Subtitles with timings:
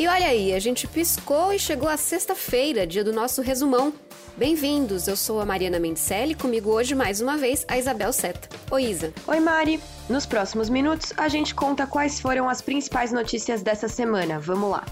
[0.00, 3.92] E olha aí, a gente piscou e chegou a sexta-feira, dia do nosso resumão.
[4.34, 8.48] Bem-vindos, eu sou a Mariana Mendicelli, comigo hoje mais uma vez a Isabel Seta.
[8.70, 9.12] Oi, Isa.
[9.26, 9.78] Oi, Mari.
[10.08, 14.40] Nos próximos minutos a gente conta quais foram as principais notícias dessa semana.
[14.40, 14.86] Vamos lá.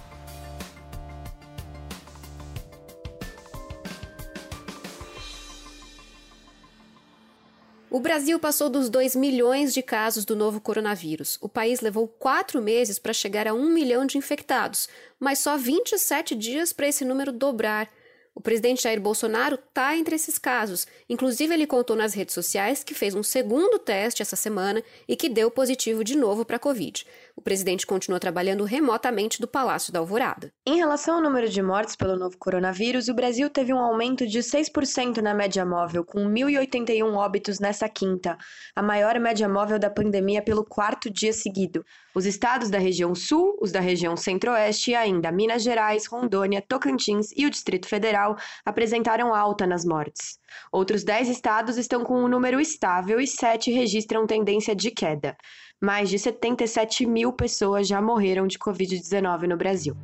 [7.91, 11.39] O Brasil passou dos 2 milhões de casos do novo coronavírus.
[11.41, 16.35] O país levou quatro meses para chegar a um milhão de infectados, mas só 27
[16.35, 17.89] dias para esse número dobrar.
[18.35, 20.87] O presidente Jair Bolsonaro está entre esses casos.
[21.09, 25.31] Inclusive, ele contou nas redes sociais que fez um segundo teste essa semana e que
[25.31, 27.07] deu positivo de novo para a Covid.
[27.39, 30.53] O presidente continua trabalhando remotamente do Palácio da Alvorada.
[30.67, 34.41] Em relação ao número de mortes pelo novo coronavírus, o Brasil teve um aumento de
[34.41, 38.37] 6% na média móvel, com 1.081 óbitos nessa quinta,
[38.75, 41.85] a maior média móvel da pandemia pelo quarto dia seguido.
[42.13, 47.29] Os estados da região Sul, os da região Centro-Oeste e ainda Minas Gerais, Rondônia, Tocantins
[47.37, 50.41] e o Distrito Federal apresentaram alta nas mortes.
[50.73, 55.37] Outros 10 estados estão com um número estável e 7 registram tendência de queda.
[55.81, 59.97] Mais de 77 mil pessoas já morreram de Covid-19 no Brasil.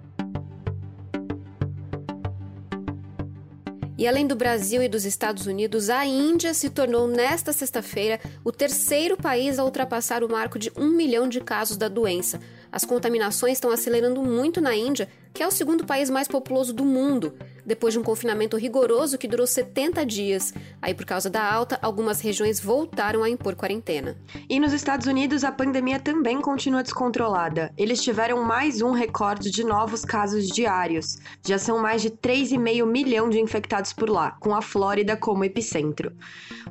[3.99, 8.53] E além do Brasil e dos Estados Unidos, a Índia se tornou nesta sexta-feira o
[8.53, 12.39] terceiro país a ultrapassar o marco de um milhão de casos da doença.
[12.71, 16.85] As contaminações estão acelerando muito na Índia, que é o segundo país mais populoso do
[16.85, 17.35] mundo,
[17.65, 20.53] depois de um confinamento rigoroso que durou 70 dias.
[20.81, 24.17] Aí, por causa da alta, algumas regiões voltaram a impor quarentena.
[24.49, 27.73] E nos Estados Unidos, a pandemia também continua descontrolada.
[27.77, 31.19] Eles tiveram mais um recorde de novos casos diários.
[31.47, 36.13] Já são mais de 3,5 milhão de infectados por lá, com a Flórida como epicentro.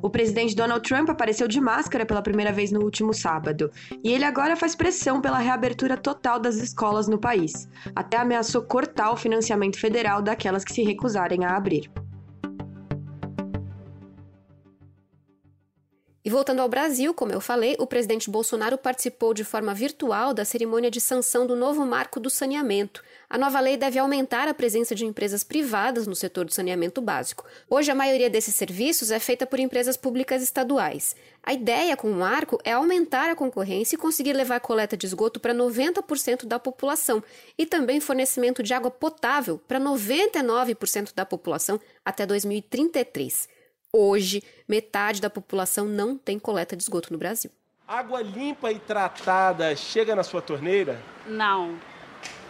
[0.02, 3.70] O presidente Donald Trump apareceu de máscara pela primeira vez no último sábado.
[4.02, 7.68] E ele agora faz pressão pela reabertura total das escolas no país.
[7.94, 11.90] Até ameaçou cortar o financiamento federal daquelas que se recusarem a abrir.
[16.26, 20.42] E voltando ao Brasil, como eu falei, o presidente Bolsonaro participou de forma virtual da
[20.42, 23.04] cerimônia de sanção do novo marco do saneamento.
[23.28, 27.44] A nova lei deve aumentar a presença de empresas privadas no setor do saneamento básico.
[27.68, 31.14] Hoje, a maioria desses serviços é feita por empresas públicas estaduais.
[31.42, 35.04] A ideia com o marco é aumentar a concorrência e conseguir levar a coleta de
[35.04, 37.22] esgoto para 90% da população
[37.58, 43.52] e também fornecimento de água potável para 99% da população até 2033.
[43.96, 47.48] Hoje, metade da população não tem coleta de esgoto no Brasil.
[47.86, 51.00] Água limpa e tratada chega na sua torneira?
[51.28, 51.78] Não.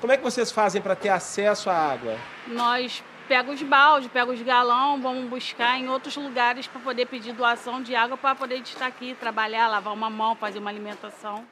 [0.00, 2.16] Como é que vocês fazem para ter acesso à água?
[2.46, 7.34] Nós pegamos os baldes, pegamos os galão, vamos buscar em outros lugares para poder pedir
[7.34, 11.46] doação de água para poder estar aqui, trabalhar, lavar uma mão, fazer uma alimentação.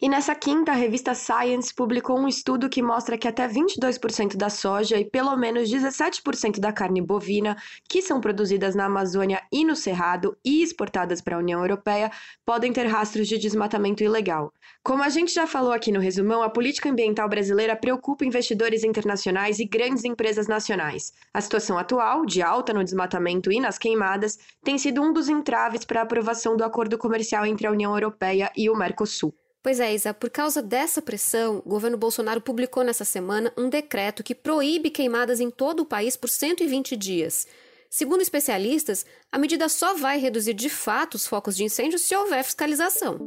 [0.00, 4.48] E nessa quinta, a revista Science publicou um estudo que mostra que até 22% da
[4.48, 7.56] soja e pelo menos 17% da carne bovina
[7.88, 12.12] que são produzidas na Amazônia e no Cerrado e exportadas para a União Europeia
[12.46, 14.52] podem ter rastros de desmatamento ilegal.
[14.84, 19.58] Como a gente já falou aqui no resumão, a política ambiental brasileira preocupa investidores internacionais
[19.58, 21.12] e grandes empresas nacionais.
[21.34, 25.84] A situação atual, de alta no desmatamento e nas queimadas, tem sido um dos entraves
[25.84, 29.34] para a aprovação do acordo comercial entre a União Europeia e o Mercosul.
[29.62, 34.22] Pois é, Isa, por causa dessa pressão, o governo Bolsonaro publicou nessa semana um decreto
[34.22, 37.46] que proíbe queimadas em todo o país por 120 dias.
[37.90, 42.44] Segundo especialistas, a medida só vai reduzir de fato os focos de incêndio se houver
[42.44, 43.18] fiscalização.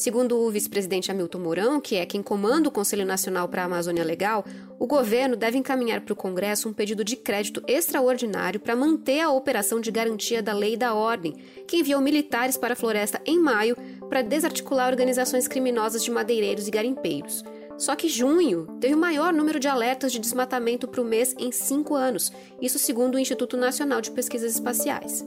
[0.00, 4.02] Segundo o vice-presidente Hamilton Mourão, que é quem comanda o Conselho Nacional para a Amazônia
[4.02, 4.46] Legal,
[4.78, 9.30] o governo deve encaminhar para o Congresso um pedido de crédito extraordinário para manter a
[9.30, 11.34] operação de garantia da lei da ordem,
[11.68, 13.76] que enviou militares para a floresta em maio
[14.08, 17.44] para desarticular organizações criminosas de madeireiros e garimpeiros.
[17.76, 21.52] Só que junho teve o maior número de alertas de desmatamento para o mês em
[21.52, 25.26] cinco anos, isso segundo o Instituto Nacional de Pesquisas Espaciais.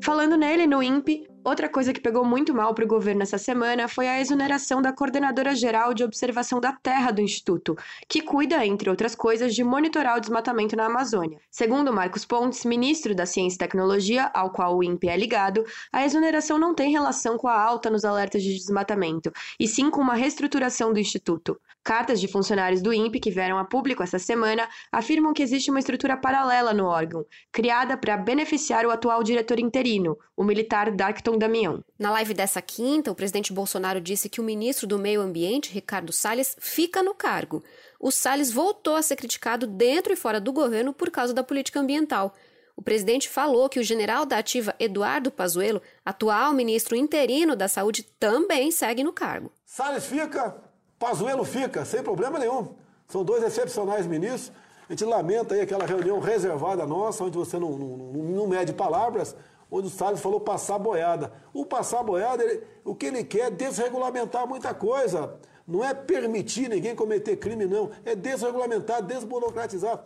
[0.00, 3.88] Falando nele, no INPE, Outra coisa que pegou muito mal para o governo essa semana
[3.88, 7.76] foi a exoneração da Coordenadora Geral de Observação da Terra do Instituto,
[8.08, 11.40] que cuida, entre outras coisas, de monitorar o desmatamento na Amazônia.
[11.50, 16.04] Segundo Marcos Pontes, ministro da Ciência e Tecnologia, ao qual o INPE é ligado, a
[16.04, 20.14] exoneração não tem relação com a alta nos alertas de desmatamento, e sim com uma
[20.14, 21.60] reestruturação do Instituto.
[21.82, 25.80] Cartas de funcionários do INPE que vieram a público essa semana afirmam que existe uma
[25.80, 31.82] estrutura paralela no órgão, criada para beneficiar o atual diretor interino, o militar Darkton Damião.
[31.98, 36.12] Na live dessa quinta, o presidente Bolsonaro disse que o ministro do Meio Ambiente, Ricardo
[36.12, 37.62] Salles, fica no cargo.
[37.98, 41.80] O Salles voltou a ser criticado dentro e fora do governo por causa da política
[41.80, 42.34] ambiental.
[42.76, 48.02] O presidente falou que o general da ativa Eduardo Pazuello, atual ministro interino da Saúde,
[48.18, 49.52] também segue no cargo.
[49.64, 50.56] Salles fica
[51.02, 52.76] Pazuello fica, sem problema nenhum.
[53.08, 54.52] São dois excepcionais ministros.
[54.88, 59.34] A gente lamenta aí aquela reunião reservada nossa, onde você não, não, não mede palavras,
[59.72, 61.32] onde o Salles falou passar boiada.
[61.52, 65.40] O passar boiada, ele, o que ele quer é desregulamentar muita coisa.
[65.66, 67.90] Não é permitir ninguém cometer crime, não.
[68.04, 70.04] É desregulamentar, desburocratizar.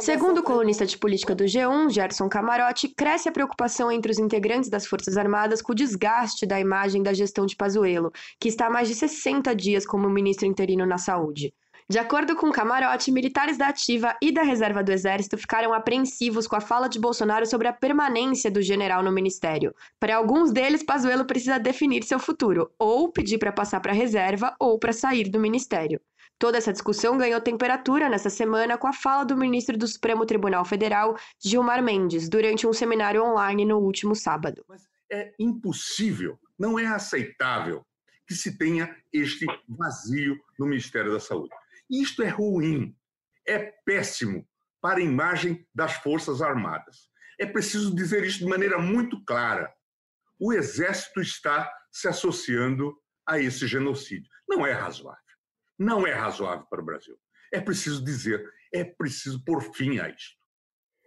[0.00, 4.68] Segundo o colunista de política do G1, Gerson Camarote, cresce a preocupação entre os integrantes
[4.68, 8.70] das Forças Armadas com o desgaste da imagem da gestão de Pazuello, que está há
[8.70, 11.54] mais de 60 dias como ministro interino na Saúde.
[11.92, 16.56] De acordo com Camarote, militares da Ativa e da Reserva do Exército ficaram apreensivos com
[16.56, 19.74] a fala de Bolsonaro sobre a permanência do general no ministério.
[20.00, 24.56] Para alguns deles, Pazuello precisa definir seu futuro, ou pedir para passar para a reserva
[24.58, 26.00] ou para sair do ministério.
[26.38, 30.64] Toda essa discussão ganhou temperatura nessa semana com a fala do ministro do Supremo Tribunal
[30.64, 34.64] Federal, Gilmar Mendes, durante um seminário online no último sábado.
[34.66, 37.84] Mas é impossível, não é aceitável
[38.26, 41.52] que se tenha este vazio no Ministério da Saúde.
[41.90, 42.96] Isto é ruim,
[43.46, 44.46] é péssimo
[44.80, 47.10] para a imagem das Forças Armadas.
[47.38, 49.72] É preciso dizer isso de maneira muito clara.
[50.38, 52.94] O Exército está se associando
[53.26, 54.30] a esse genocídio.
[54.48, 55.22] Não é razoável
[55.82, 57.18] não é razoável para o Brasil.
[57.52, 60.41] É preciso dizer, é preciso pôr fim a isto.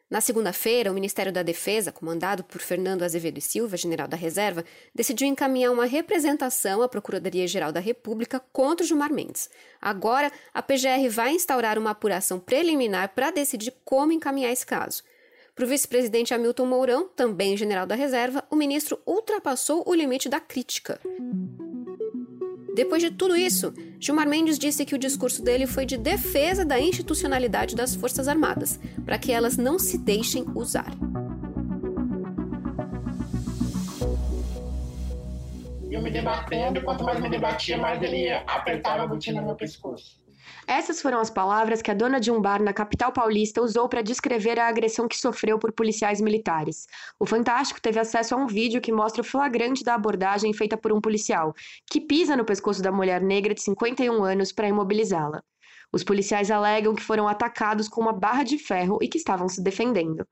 [0.07, 4.63] Na segunda-feira, o Ministério da Defesa, comandado por Fernando Azevedo e Silva, general da reserva,
[4.93, 9.49] decidiu encaminhar uma representação à Procuradoria-Geral da República contra Gilmar Mendes.
[9.81, 15.01] Agora, a PGR vai instaurar uma apuração preliminar para decidir como encaminhar esse caso.
[15.55, 20.39] Para o vice-presidente Hamilton Mourão, também general da reserva, o ministro ultrapassou o limite da
[20.39, 20.99] crítica.
[22.75, 26.77] Depois de tudo isso, Gilmar Mendes disse que o discurso dele foi de defesa da
[26.77, 30.91] institucionalidade das Forças Armadas, para que elas não se deixem usar.
[35.89, 40.24] Eu me debatendo, quanto mais me debatia, mais ele apertava a botina no meu pescoço.
[40.67, 44.01] Essas foram as palavras que a dona de um bar na capital paulista usou para
[44.01, 46.87] descrever a agressão que sofreu por policiais militares.
[47.19, 50.91] O Fantástico teve acesso a um vídeo que mostra o flagrante da abordagem feita por
[50.91, 51.53] um policial,
[51.87, 55.43] que pisa no pescoço da mulher negra de 51 anos para imobilizá-la.
[55.93, 59.61] Os policiais alegam que foram atacados com uma barra de ferro e que estavam se
[59.61, 60.25] defendendo.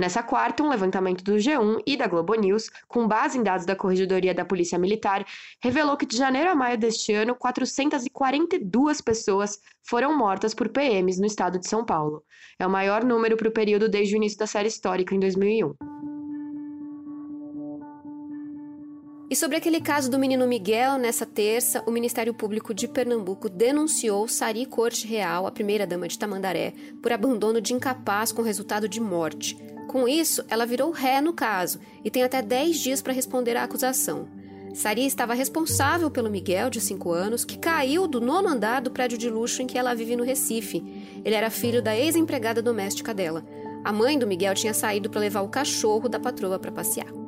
[0.00, 3.76] Nessa quarta, um levantamento do G1 e da Globo News, com base em dados da
[3.76, 5.26] Corregedoria da Polícia Militar,
[5.62, 11.26] revelou que de janeiro a maio deste ano, 442 pessoas foram mortas por PMs no
[11.26, 12.24] estado de São Paulo.
[12.58, 15.74] É o maior número para o período desde o início da série histórica, em 2001.
[19.28, 24.26] E sobre aquele caso do menino Miguel, nessa terça, o Ministério Público de Pernambuco denunciou
[24.26, 26.72] Sari Corte Real, a primeira-dama de Tamandaré,
[27.02, 29.58] por abandono de incapaz com resultado de morte.
[29.90, 33.64] Com isso, ela virou ré no caso e tem até 10 dias para responder à
[33.64, 34.28] acusação.
[34.72, 39.18] Sari estava responsável pelo Miguel, de 5 anos, que caiu do nono andar do prédio
[39.18, 40.80] de luxo em que ela vive no Recife.
[41.24, 43.44] Ele era filho da ex-empregada doméstica dela.
[43.82, 47.19] A mãe do Miguel tinha saído para levar o cachorro da patroa para passear.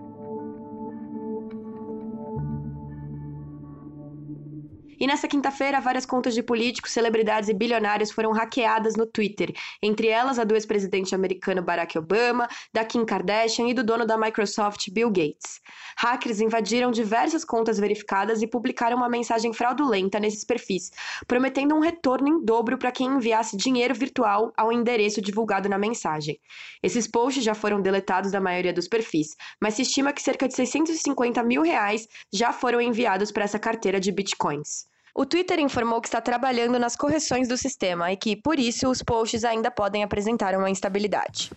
[5.03, 9.53] E nessa quinta-feira, várias contas de políticos, celebridades e bilionários foram hackeadas no Twitter,
[9.83, 14.17] entre elas a do ex-presidente americano Barack Obama, da Kim Kardashian e do dono da
[14.17, 15.61] Microsoft, Bill Gates.
[15.97, 20.93] Hackers invadiram diversas contas verificadas e publicaram uma mensagem fraudulenta nesses perfis,
[21.27, 26.39] prometendo um retorno em dobro para quem enviasse dinheiro virtual ao endereço divulgado na mensagem.
[26.81, 30.55] Esses posts já foram deletados da maioria dos perfis, mas se estima que cerca de
[30.55, 34.92] 650 mil reais já foram enviados para essa carteira de bitcoins.
[35.15, 39.03] O Twitter informou que está trabalhando nas correções do sistema e que, por isso, os
[39.03, 41.51] posts ainda podem apresentar uma instabilidade.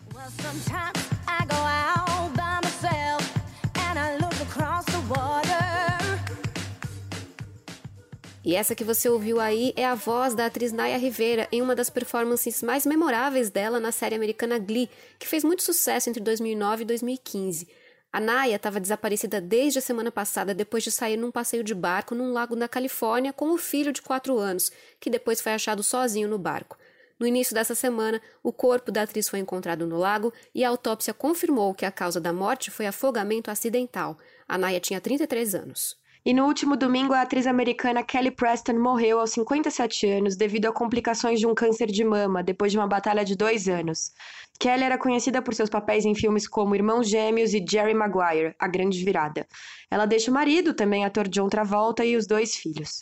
[8.43, 11.73] E essa que você ouviu aí é a voz da atriz Naya Rivera em uma
[11.73, 16.83] das performances mais memoráveis dela na série americana Glee, que fez muito sucesso entre 2009
[16.83, 17.67] e 2015.
[18.15, 22.15] A Naya estava desaparecida desde a semana passada depois de sair num passeio de barco
[22.15, 26.29] num lago na Califórnia com o filho de 4 anos, que depois foi achado sozinho
[26.29, 26.77] no barco.
[27.19, 31.13] No início dessa semana, o corpo da atriz foi encontrado no lago e a autópsia
[31.13, 34.17] confirmou que a causa da morte foi afogamento acidental.
[34.47, 35.97] A Naya tinha 33 anos.
[36.27, 40.73] E no último domingo, a atriz americana Kelly Preston morreu aos 57 anos devido a
[40.73, 44.11] complicações de um câncer de mama, depois de uma batalha de dois anos.
[44.59, 48.67] Kelly era conhecida por seus papéis em filmes como Irmãos Gêmeos e Jerry Maguire, A
[48.67, 49.45] Grande Virada.
[49.91, 53.01] Ela deixa o marido, também ator John Travolta, e os dois filhos.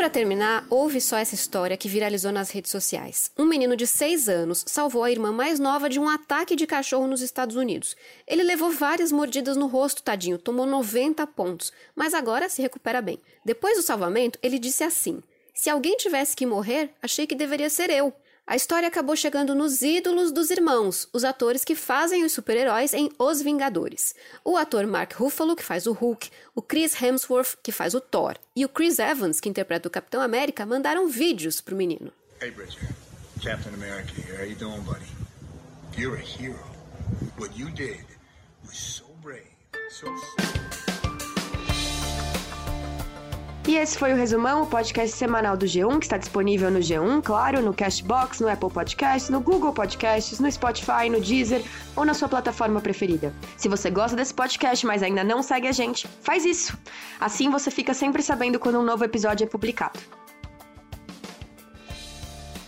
[0.00, 3.30] Para terminar, houve só essa história que viralizou nas redes sociais.
[3.38, 7.06] Um menino de 6 anos salvou a irmã mais nova de um ataque de cachorro
[7.06, 7.94] nos Estados Unidos.
[8.26, 13.20] Ele levou várias mordidas no rosto, tadinho, tomou 90 pontos, mas agora se recupera bem.
[13.44, 17.90] Depois do salvamento, ele disse assim: Se alguém tivesse que morrer, achei que deveria ser
[17.90, 18.10] eu.
[18.50, 23.08] A história acabou chegando nos ídolos dos irmãos, os atores que fazem os super-heróis em
[23.16, 24.12] Os Vingadores.
[24.44, 28.34] O ator Mark Ruffalo, que faz o Hulk, o Chris Hemsworth, que faz o Thor,
[28.56, 32.10] e o Chris Evans, que interpreta o Capitão América, mandaram vídeos pro menino.
[32.42, 32.88] Hey, Bridger.
[33.40, 34.42] Captain America here.
[34.42, 35.06] How you doing, buddy?
[35.96, 36.58] You're a hero.
[37.38, 38.04] What you did
[38.66, 39.46] was so brave,
[39.90, 40.06] so...
[43.70, 47.22] E esse foi o Resumão, o podcast semanal do G1, que está disponível no G1,
[47.22, 51.62] claro, no Cashbox, no Apple Podcasts, no Google Podcasts, no Spotify, no Deezer
[51.94, 53.32] ou na sua plataforma preferida.
[53.56, 56.76] Se você gosta desse podcast, mas ainda não segue a gente, faz isso!
[57.20, 60.00] Assim você fica sempre sabendo quando um novo episódio é publicado.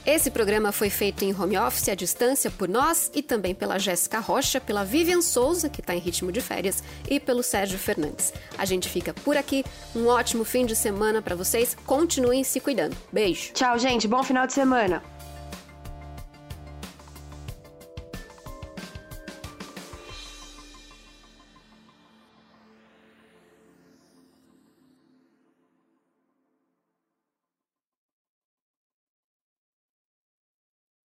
[0.04, 4.18] Esse programa foi feito em home office à distância por nós e também pela Jéssica
[4.18, 8.32] Rocha, pela Vivian Souza, que está em ritmo de férias, e pelo Sérgio Fernandes.
[8.58, 9.64] A gente fica por aqui.
[9.94, 11.76] Um ótimo fim de semana para vocês.
[11.86, 12.96] Continuem se cuidando.
[13.12, 13.52] Beijo.
[13.52, 14.08] Tchau, gente.
[14.08, 15.00] Bom final de semana.